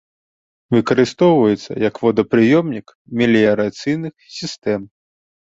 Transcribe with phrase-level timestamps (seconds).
[0.75, 2.87] Выкарыстоўваецца як водапрыёмнік
[3.21, 4.81] меліярацыйных сістэм.